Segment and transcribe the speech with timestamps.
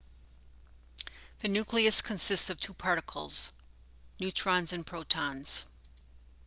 [1.41, 3.53] the nucleus consists of two particles
[4.19, 5.67] neutrons and protons